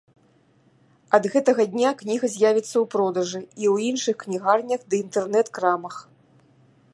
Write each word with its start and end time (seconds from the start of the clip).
Ад 1.17 1.27
гэтага 1.33 1.65
дня 1.73 1.91
кніга 1.99 2.25
з'явіцца 2.35 2.71
ў 2.71 2.83
продажы 2.95 3.41
і 3.43 3.65
ў 3.73 3.93
іншых 3.93 4.15
кнігарнях 4.25 4.81
ды 4.89 4.95
інтэрнэт-крамах. 5.05 5.95